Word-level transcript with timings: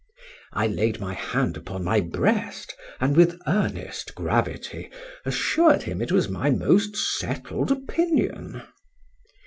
—I 0.53 0.65
laid 0.65 0.99
my 0.99 1.13
hand 1.13 1.55
upon 1.57 1.83
my 1.83 1.99
breast, 1.99 2.75
and 2.99 3.15
with 3.15 3.39
earnest 3.45 4.15
gravity 4.15 4.89
assured 5.25 5.83
him 5.83 6.01
it 6.01 6.11
was 6.11 6.27
my 6.27 6.49
most 6.49 6.95
settled 6.95 7.71
opinion. 7.71 8.63